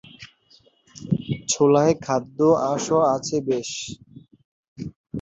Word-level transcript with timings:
ছোলায় 1.49 1.93
খাদ্য-আঁশও 2.03 2.99
আছে 3.13 3.37
বেশ। 3.47 3.69